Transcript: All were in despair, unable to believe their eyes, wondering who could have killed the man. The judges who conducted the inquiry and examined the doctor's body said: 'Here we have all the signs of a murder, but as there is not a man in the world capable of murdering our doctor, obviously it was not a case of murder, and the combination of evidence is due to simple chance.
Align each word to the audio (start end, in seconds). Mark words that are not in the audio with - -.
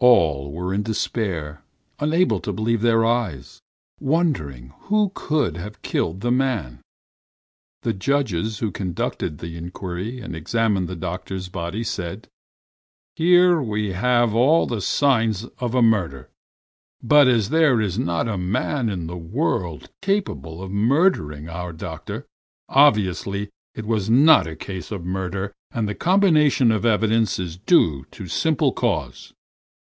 All 0.00 0.52
were 0.52 0.72
in 0.72 0.84
despair, 0.84 1.60
unable 1.98 2.38
to 2.42 2.52
believe 2.52 2.82
their 2.82 3.04
eyes, 3.04 3.58
wondering 3.98 4.72
who 4.82 5.10
could 5.12 5.56
have 5.56 5.82
killed 5.82 6.20
the 6.20 6.30
man. 6.30 6.80
The 7.82 7.92
judges 7.92 8.60
who 8.60 8.70
conducted 8.70 9.38
the 9.38 9.56
inquiry 9.56 10.20
and 10.20 10.36
examined 10.36 10.86
the 10.86 10.94
doctor's 10.94 11.48
body 11.48 11.82
said: 11.82 12.28
'Here 13.16 13.60
we 13.60 13.90
have 13.90 14.36
all 14.36 14.68
the 14.68 14.80
signs 14.80 15.46
of 15.58 15.74
a 15.74 15.82
murder, 15.82 16.28
but 17.02 17.26
as 17.26 17.48
there 17.48 17.80
is 17.80 17.98
not 17.98 18.28
a 18.28 18.38
man 18.38 18.88
in 18.88 19.08
the 19.08 19.16
world 19.18 19.88
capable 20.00 20.62
of 20.62 20.70
murdering 20.70 21.48
our 21.48 21.72
doctor, 21.72 22.24
obviously 22.68 23.50
it 23.74 23.84
was 23.84 24.08
not 24.08 24.46
a 24.46 24.54
case 24.54 24.92
of 24.92 25.04
murder, 25.04 25.52
and 25.72 25.88
the 25.88 25.94
combination 25.96 26.70
of 26.70 26.86
evidence 26.86 27.40
is 27.40 27.56
due 27.56 28.04
to 28.12 28.28
simple 28.28 28.72
chance. 28.72 29.32